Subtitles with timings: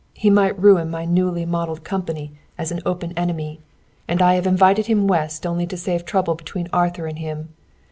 [0.15, 3.59] He might ruin my newly modelled company as an open enemy.
[4.07, 7.49] And I have invited him West only to save trouble between Arthur and him.